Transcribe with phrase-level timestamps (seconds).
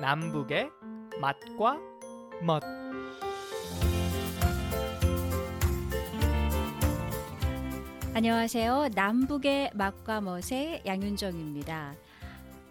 [0.00, 0.70] 남북의
[1.20, 1.78] 맛과
[2.42, 2.62] 멋
[8.14, 8.88] 안녕하세요.
[8.94, 11.94] 남북의 맛과 멋의 양윤정입니다.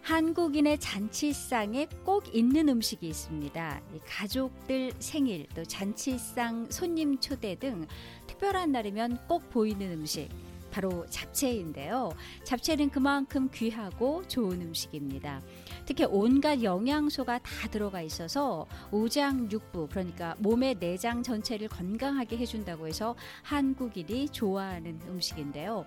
[0.02, 3.82] 한국인의 잔치상에 꼭 있는 음식이 있습니다.
[4.08, 7.86] 가족들 생일, 또 잔치상 손님 초대 등
[8.26, 10.30] 특별한 날이면 꼭 보이는 음식.
[10.70, 12.12] 바로 잡채인데요.
[12.44, 15.42] 잡채는 그만큼 귀하고 좋은 음식입니다.
[15.86, 24.30] 특히 온갖 영양소가 다 들어가 있어서 오장육부 그러니까 몸의 내장 전체를 건강하게 해준다고 해서 한국인이
[24.30, 25.86] 좋아하는 음식인데요.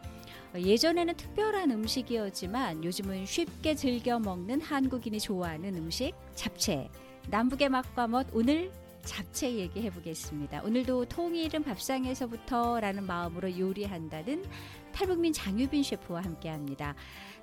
[0.54, 6.90] 예전에는 특별한 음식이었지만 요즘은 쉽게 즐겨 먹는 한국인이 좋아하는 음식 잡채.
[7.28, 8.72] 남북의 맛과 멋 오늘
[9.04, 10.62] 잡채 얘기해 보겠습니다.
[10.62, 14.44] 오늘도 통일은 밥상에서부터라는 마음으로 요리한다는
[14.92, 16.94] 탈북민 장유빈 셰프와 함께 합니다.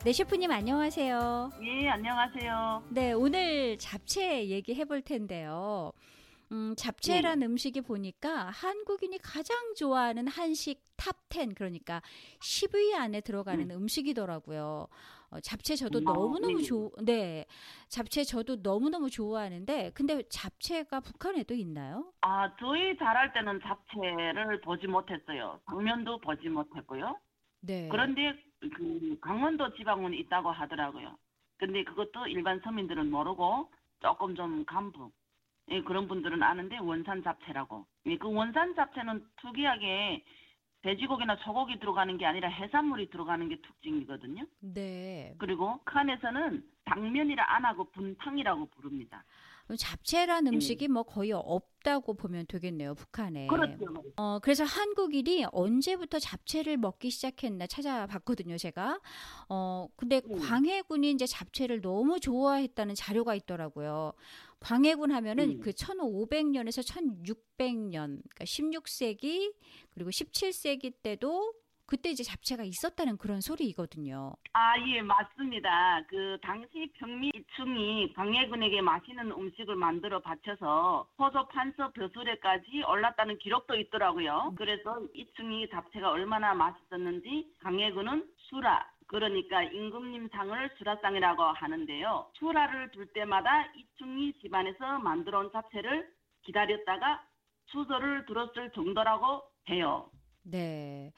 [0.04, 1.52] 네, 셰프님 안녕하세요.
[1.62, 2.84] 예, 안녕하세요.
[2.90, 5.92] 네, 오늘 잡채 얘기해 볼 텐데요.
[6.52, 7.46] 음, 잡채란 네.
[7.46, 12.02] 음식이 보니까 한국인이 가장 좋아하는 한식 top 10, 그러니까
[12.40, 13.88] 10위 안에 들어가는 음.
[13.88, 14.88] 식이더라고요
[15.32, 16.64] 어, 잡채 저도 음, 너무너무 네.
[16.64, 17.46] 좋, 네.
[17.88, 22.12] 잡채 저도 너무너무 좋아하는데, 근데 잡채가 북한에도 있나요?
[22.22, 25.60] 아, 저희 자랄 때는 잡채를 보지 못했어요.
[25.66, 27.16] 당면도 보지 못했고요.
[27.62, 27.90] 네.
[27.90, 28.34] 그런데
[28.76, 31.18] 그 강원도 지방은 있다고 하더라고요.
[31.58, 35.12] 근데 그것도 일반 서민들은 모르고 조금 좀 간부
[35.72, 37.86] 예, 그런 분들은 아는데 원산 잡채라고.
[38.08, 40.24] 예, 그 원산 잡채는 특이하게
[40.82, 44.46] 돼지고기나 소고기 들어가는 게 아니라 해산물이 들어가는 게 특징이거든요.
[44.62, 45.36] 네.
[45.38, 49.24] 그리고 칸에서는 당면이라 안 하고 분탕이라고 부릅니다.
[49.78, 50.54] 잡채란 음.
[50.56, 53.48] 음식이 뭐 거의 없다고 보면 되겠네요, 북한에.
[53.48, 53.86] 그렇죠.
[54.16, 59.00] 어, 그래서 한국인이 언제부터 잡채를 먹기 시작했나 찾아봤거든요, 제가.
[59.50, 60.40] 어, 근데 음.
[60.40, 64.14] 광해군이 이제 잡채를 너무 좋아했다는 자료가 있더라고요.
[64.60, 65.60] 광해군 하면은 음.
[65.60, 69.54] 그 1500년에서 1600년, 그러니까 16세기
[69.92, 71.54] 그리고 17세기 때도
[71.90, 74.34] 그때 이제 잡채가 있었다는 그런 소리이거든요.
[74.54, 76.04] 아, 예, 맞습니다.
[76.08, 84.54] 그 당시 평미 이충이 광해군에게 맛있는 음식을 만들어 바쳐서 포소 판서 벼슬에까지 올랐다는 기록도 있더라고요.
[84.56, 92.30] 그래서 이충이 잡채가 얼마나 맛있었는지 광해군은 수라 그러니까 임금님 상을 수라상이라고 하는데요.
[92.36, 96.08] 수라를 둘 때마다 이충이 집안에서 만들어 온 잡채를
[96.44, 97.24] 기다렸다가
[97.72, 100.12] 수저를 들었을 정도라고 해요.
[100.44, 101.12] 네.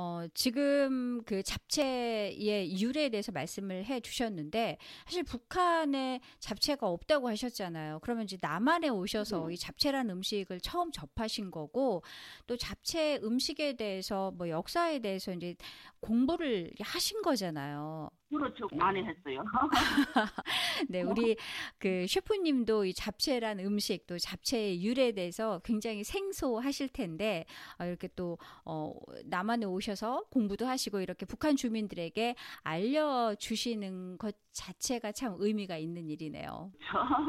[0.00, 7.98] 어, 지금 그 잡채의 유래에 대해서 말씀을 해 주셨는데 사실 북한에 잡채가 없다고 하셨잖아요.
[8.02, 9.50] 그러면 이제 남한에 오셔서 음.
[9.50, 12.04] 이 잡채라는 음식을 처음 접하신 거고
[12.46, 15.56] 또 잡채 음식에 대해서 뭐 역사에 대해서 이제
[15.98, 18.08] 공부를 하신 거잖아요.
[18.30, 18.68] 그렇죠.
[18.72, 19.42] 많이 했어요.
[20.88, 21.36] 네, 우리
[21.78, 27.46] 그 셰프님도 이 잡채란 음식 또 잡채의 유래에 대해서 굉장히 생소하실 텐데
[27.80, 28.94] 어, 이렇게 또 어,
[29.24, 36.72] 남한에 오셔서 공부도 하시고 이렇게 북한 주민들에게 알려 주시는 것 자체가 참 의미가 있는 일이네요.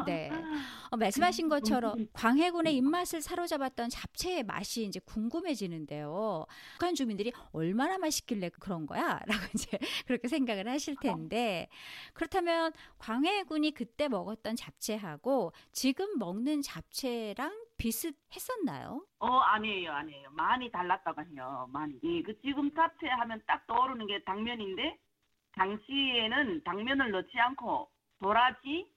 [0.05, 0.31] 네.
[0.89, 6.45] 어, 말씀하신 것처럼 광해군의 입맛을 사로잡았던 잡채의 맛이 이제 궁금해지는데요.
[6.73, 9.19] 북한 주민들이 얼마나 맛있길래 그런 거야?
[9.27, 9.77] 라고 이제
[10.07, 11.67] 그렇게 생각을 하실 텐데
[12.13, 19.05] 그렇다면 광해군이 그때 먹었던 잡채하고 지금 먹는 잡채랑 비슷했었나요?
[19.19, 24.23] 어 아니에요 아니에요 많이 달랐다고 해요 많이 예, 그 지금 잡채 하면 딱 떠오르는 게
[24.23, 24.97] 당면인데
[25.53, 27.89] 당시에는 당면을 넣지 않고
[28.19, 28.91] 도라지,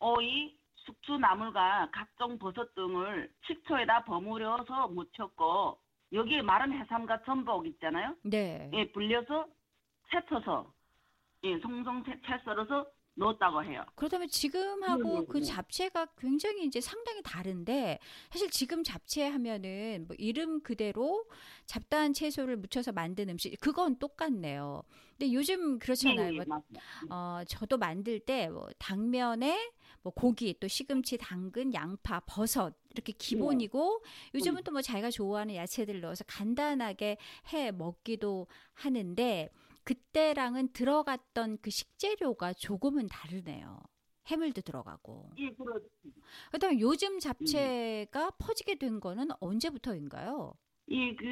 [0.00, 5.78] 오이, 숙주 나물과 각종 버섯 등을 식초에다 버무려서 묻혔고
[6.12, 8.16] 여기에 마른 해삼과 전복 있잖아요.
[8.22, 8.70] 네.
[8.72, 9.46] 예, 불려서
[10.10, 10.71] 채쳐서
[11.44, 13.84] 예, 송송 채, 채 썰어서 넣었다고 해요.
[13.94, 15.44] 그렇다면 지금하고 네, 네, 그 네.
[15.44, 17.98] 잡채가 굉장히 이제 상당히 다른데
[18.30, 21.24] 사실 지금 잡채 하면은 뭐 이름 그대로
[21.66, 24.82] 잡다한 채소를 묻혀서 만든 음식 그건 똑같네요.
[25.18, 26.30] 근데 요즘 그렇잖아요.
[26.32, 26.62] 네, 뭐,
[27.10, 29.72] 어, 저도 만들 때 뭐 당면에
[30.02, 34.02] 뭐 고기 또 시금치, 당근, 양파, 버섯 이렇게 기본이고
[34.34, 34.64] 요즘은 음.
[34.64, 37.18] 또뭐 자기가 좋아하는 야채들 넣어서 간단하게
[37.52, 39.50] 해 먹기도 하는데
[39.84, 43.80] 그때랑은 들어갔던 그 식재료가 조금은 다르네요.
[44.26, 45.30] 해물도 들어가고.
[45.38, 45.88] 예, 그렇죠.
[46.52, 48.30] 그다음에 요즘 잡채가 음.
[48.38, 50.54] 퍼지게 된 거는 언제부터인가요?
[50.92, 51.24] 예, 그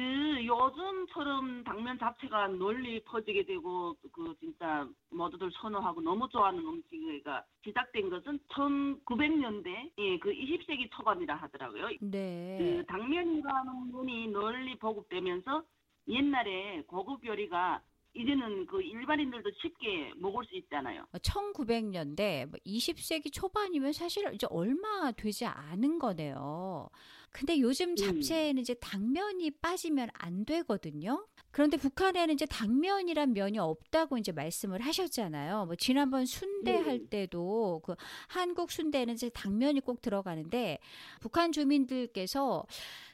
[0.43, 8.39] 요즘처럼 당면 잡채가 널리 퍼지게 되고 그 진짜 모두들 선호하고 너무 좋아하는 음식이가 시작된 것은
[8.49, 11.89] 1900년대 예, 그 20세기 초반이라 하더라고요.
[12.01, 12.57] 네.
[12.57, 15.63] 그 당면이라는 분이 널리 보급되면서
[16.07, 21.05] 옛날에 고급 요리가 이제는 그 일반인들도 쉽게 먹을 수 있잖아요.
[21.13, 26.89] 1900년대 20세기 초반이면 사실 이제 얼마 되지 않은 거네요.
[27.31, 27.95] 근데 요즘 음.
[27.95, 31.25] 잡채에는 이제 당면이 빠지면 안 되거든요.
[31.51, 35.65] 그런데 북한에는 이제 당면이란 면이 없다고 이제 말씀을 하셨잖아요.
[35.65, 37.07] 뭐 지난번 순대 할 음.
[37.09, 37.95] 때도 그
[38.27, 40.79] 한국 순대는 이제 당면이 꼭 들어가는데
[41.19, 42.65] 북한 주민들께서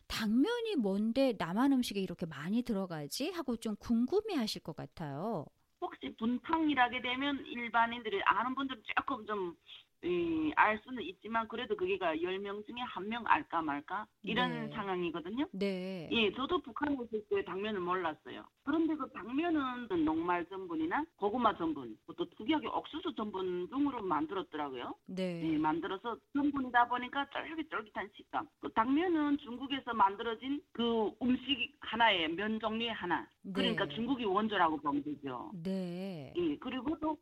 [0.07, 5.45] 당면이 뭔데 남한 음식에 이렇게 많이 들어가지 하고 좀 궁금해 하실 것 같아요.
[5.81, 9.55] 혹시 분탕이라게 되면 일반인들이 아는 분들은 조금 좀
[10.03, 14.75] 예, 알 수는 있지만 그래도 그게가 10명 중에 한 명 알까 말까 이런 네.
[14.75, 15.47] 상황이거든요.
[15.53, 16.09] 네.
[16.11, 18.43] 예, 저도 북한에 있을 때 당면을 몰랐어요.
[18.63, 24.93] 그런데 그 당면은 녹말 전분이나 고구마 전분, 또 특이하게 옥수수 전분 등으로 만들었더라고요.
[25.07, 25.53] 네.
[25.53, 28.47] 예, 만들어서 전분이다 보니까 쫄깃쫄깃한 식감.
[28.59, 33.25] 그 당면은 중국에서 만들어진 그 음식 하나의 면 종류의 하나.
[33.53, 33.95] 그러니까 네.
[33.95, 35.49] 중국이 원조라고 보면 되죠.
[35.63, 36.33] 네.
[36.35, 37.17] 예, 그리고 또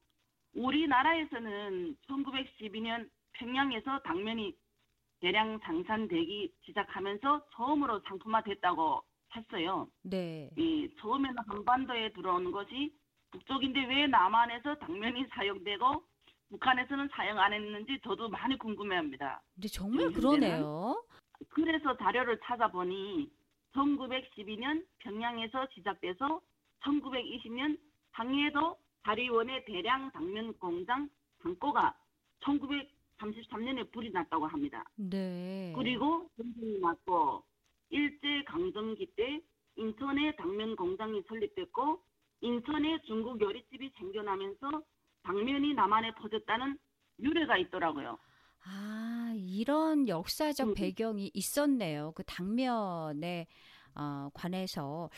[0.55, 4.55] 우리나라에서는 1912년 평양에서 당면이
[5.19, 9.01] 대량 생산되기 시작하면서 처음으로 상품화됐다고
[9.35, 9.87] 했어요.
[10.03, 10.49] 네.
[10.57, 12.93] 이 처음에는 한반도에 들어온 것이
[13.31, 16.03] 북쪽인데 왜 남한에서 당면이 사용되고
[16.49, 19.41] 북한에서는 사용 안 했는지 저도 많이 궁금해합니다.
[19.55, 21.03] 근데 정말 그러네요.
[21.49, 23.29] 그래서 자료를 찾아보니
[23.73, 26.39] 1912년 평양에서 시작돼서
[26.81, 27.77] 1920년
[28.11, 31.07] 항해도 다리원의 대량 당면 공장
[31.43, 31.95] 창고가
[32.41, 34.83] 1933년에 불이 났다고 합니다.
[34.95, 35.71] 네.
[35.75, 37.43] 그리고 전쟁이 났고
[37.91, 39.41] 일제 강점기 때
[39.75, 42.01] 인천에 당면 공장이 설립됐고
[42.41, 44.81] 인천에 중국 요리집이 생겨나면서
[45.21, 46.77] 당면이 남한에 퍼졌다는
[47.19, 48.17] 유래가 있더라고요.
[48.63, 50.73] 아, 이런 역사적 음.
[50.73, 52.13] 배경이 있었네요.
[52.15, 53.45] 그 당면에
[53.95, 55.09] 어, 관해서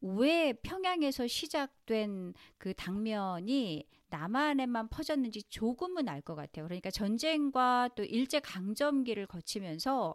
[0.00, 6.64] 왜 평양에서 시작된 그 당면이 남한에만 퍼졌는지 조금은 알 것 같아요.
[6.66, 10.14] 그러니까 전쟁과 또 일제 강점기를 거치면서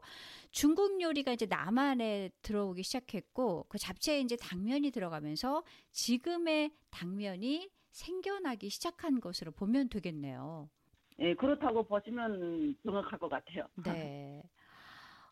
[0.52, 9.20] 중국 요리가 이제 남한에 들어오기 시작했고 그 잡채에 이제 당면이 들어가면서 지금의 당면이 생겨나기 시작한
[9.20, 10.70] 것으로 보면 되겠네요.
[11.18, 13.68] 네, 그렇다고 보시면 정확할 것 같아요.
[13.76, 14.42] 네.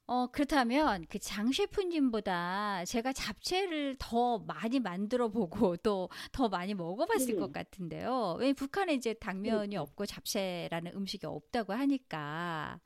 [0.07, 7.33] 어, 그렇다면 그 장 셰프님보다 제가 잡채를 더 많이 만들어 보고 또 더 많이 먹어봤을
[7.33, 7.39] 네.
[7.39, 8.38] 것 같은데요.
[8.39, 9.77] 왜 북한에 이제 당면이 네.
[9.77, 12.80] 없고 잡채라는 음식이 없다고 하니까.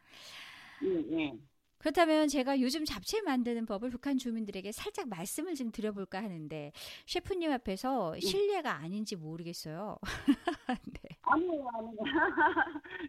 [0.81, 1.33] 네, 네.
[1.77, 6.71] 그렇다면 제가 요즘 잡채 만드는 법을 북한 주민들에게 살짝 말씀을 좀 드려볼까 하는데
[7.07, 8.19] 셰프님 앞에서 네.
[8.19, 9.97] 실례가 아닌지 모르겠어요.
[10.93, 11.17] 네.
[11.23, 11.97] 아니요, 아니요.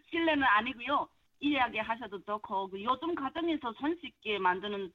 [0.09, 1.07] 실례는 아니고요.
[1.43, 4.91] 이야기 하셔도 좋고 그 요즘 가정에서 손쉽게 만드는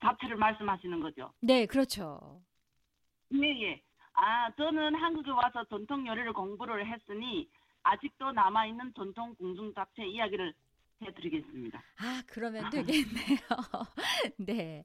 [0.00, 1.32] 잡채를 말씀하시는 거죠.
[1.40, 2.40] 네, 그렇죠.
[3.34, 3.82] 예, 예.
[4.14, 7.48] 아, 저는 한국에 와서 전통 요리를 공부를 했으니
[7.82, 10.54] 아직도 남아 있는 전통 궁중 잡채 이야기를
[11.02, 11.82] 해드리겠습니다.
[11.98, 13.38] 아, 그러면 되겠네요.
[14.38, 14.84] 네.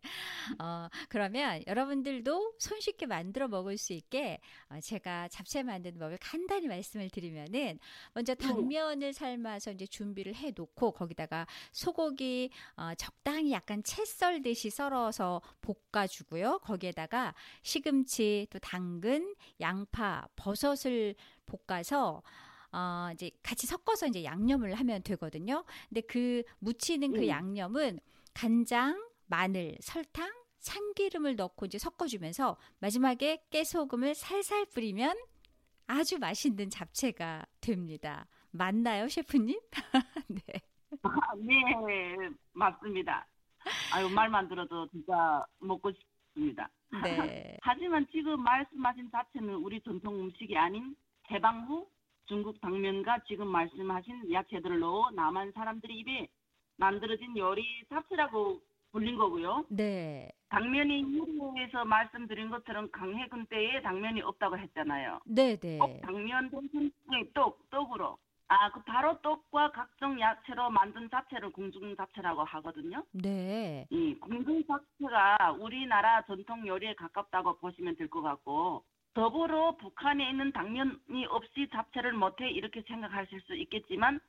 [0.59, 4.39] 어, 그러면 여러분들도 손쉽게 만들어 먹을 수 있게
[4.69, 7.79] 어, 제가 잡채 만드는 법을 간단히 말씀을 드리면은
[8.13, 8.47] 먼저 네.
[8.47, 16.07] 당면을 삶아서 이제 준비를 해 놓고 거기다가 소고기 어, 적당히 약간 채 썰듯이 썰어서 볶아
[16.07, 16.59] 주고요.
[16.59, 22.21] 거기에다가 시금치, 또 당근, 양파, 버섯을 볶아서
[22.71, 25.64] 어, 이제 같이 섞어서 이제 양념을 하면 되거든요.
[25.88, 27.28] 근데 그 무치는 그 음.
[27.28, 27.99] 양념은
[28.33, 35.18] 간장, 마늘, 설탕, 참기름을 넣고 이제 섞어주면서 마지막에 깨소금을 살살 뿌리면
[35.88, 38.28] 아주 맛있는 잡채가 됩니다.
[38.52, 39.59] 맞나요, 셰프님?
[40.28, 40.61] 네.
[41.04, 43.28] 아, 네, 맞습니다.
[43.94, 46.69] 아유, 말만 들어도 진짜 먹고 싶습니다.
[47.04, 47.57] 네.
[47.61, 50.95] 하지만 지금 말씀하신 자체는 우리 전통 음식이 아닌
[51.31, 51.88] 해방 후
[52.30, 56.28] 중국 당면과 지금 말씀하신 야채들을 넣어 남한 사람들이 입에
[56.78, 59.66] 만들어진 요리 잡채라고 불린 거고요.
[59.69, 60.30] 네.
[60.50, 65.19] 당면이 유리에서 말씀드린 것처럼 강해군 때에 당면이 없다고 했잖아요.
[65.26, 65.80] 네, 네.
[66.02, 66.92] 당면 대신
[67.33, 68.18] 떡, 떡으로.
[68.48, 73.04] 아, 그 바로 떡과 각종 야채로 만든 잡채를 궁중 잡채라고 하거든요.
[73.12, 73.86] 네.
[73.92, 81.25] 이 궁중 잡채가 우리나라 전통 요리에 가깝다고 보시면 될 것 같고 더불어 북한에 있는 당면이
[81.30, 84.19] 없이 잡채를 못해 이렇게 생각하실 수 있겠지만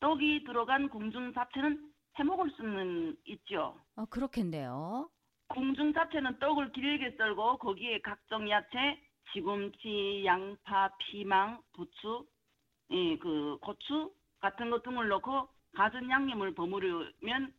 [0.00, 3.78] 떡이 들어간 궁중 잡채는 해먹을 수는 있죠.
[3.96, 5.08] 어, 그렇겠네요.
[5.48, 8.98] 궁중 잡채는 떡을 길게 썰고 거기에 각종 야채,
[9.32, 12.26] 시금치, 양파, 피망, 부추,
[12.90, 17.54] 예, 그 고추 같은 것 등을 넣고 가진 양념을 버무리면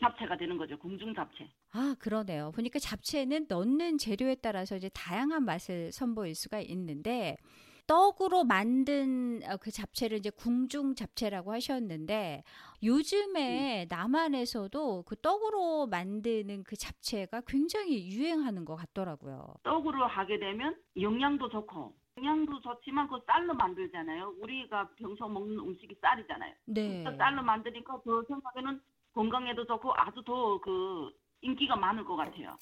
[0.00, 0.78] 잡채가 되는 거죠.
[0.78, 1.48] 궁중 잡채.
[1.74, 2.52] 아, 그러네요.
[2.54, 7.36] 보니까 잡채는 넣는 재료에 따라서 이제 다양한 맛을 선보일 수가 있는데
[7.86, 12.44] 떡으로 만든 어, 그 잡채를 이제 궁중 잡채라고 하셨는데
[12.82, 19.54] 요즘에 남한에서도 그 떡으로 만드는 그 잡채가 굉장히 유행하는 것 같더라고요.
[19.62, 24.34] 떡으로 하게 되면 영양도 좋고 영양도 좋지만 그 쌀로 만들잖아요.
[24.40, 26.54] 우리가 평소 먹는 음식이 쌀이잖아요.
[26.66, 27.04] 네.
[27.16, 28.80] 쌀로 만드니까 저 생각에는
[29.14, 31.10] 건강에도 좋고 아주 더그
[31.42, 32.56] 인기가 많을 것 같아요.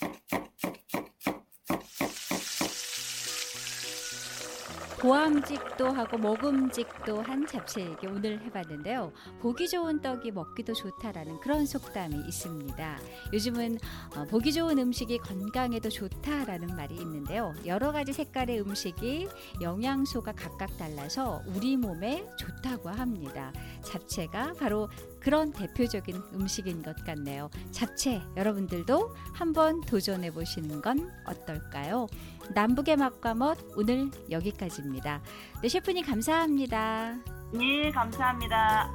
[5.00, 9.12] 보암직도 하고 먹음직도 한 잡채 얘기 오늘 해봤는데요.
[9.40, 12.98] 보기 좋은 떡이 먹기도 좋다라는 그런 속담이 있습니다.
[13.32, 13.78] 요즘은
[14.14, 17.54] 어, 보기 좋은 음식이 건강에도 좋다라는 말이 있는데요.
[17.64, 19.28] 여러 가지 색깔의 음식이
[19.62, 23.54] 영양소가 각각 달라서 우리 몸에 좋다고 합니다.
[23.82, 27.50] 잡채가 바로 그런 대표적인 음식인 것 같네요.
[27.70, 32.06] 잡채 여러분들도 한번 도전해 보시는 건 어떨까요?
[32.54, 35.22] 남북의 맛과 멋 오늘 여기까지입니다.
[35.62, 37.16] 네, 셰프님 감사합니다.
[37.52, 38.94] 네, 감사합니다.